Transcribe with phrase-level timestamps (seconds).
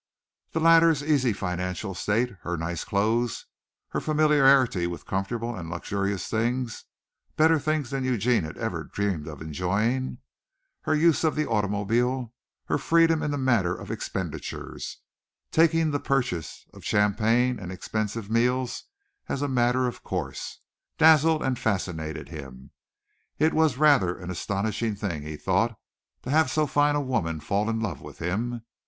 [0.53, 3.45] The latter's easy financial state, her nice clothes,
[3.89, 6.85] her familiarity with comfortable and luxurious things
[7.37, 10.17] better things than Eugene had ever dreamed of enjoying
[10.85, 12.33] her use of the automobile,
[12.65, 14.97] her freedom in the matter of expenditures
[15.51, 18.85] taking the purchase of champagne and expensive meals
[19.29, 20.61] as a matter of course
[20.97, 22.71] dazzled and fascinated him.
[23.37, 25.77] It was rather an astonishing thing, he thought,
[26.23, 28.63] to have so fine a woman fall in love with him.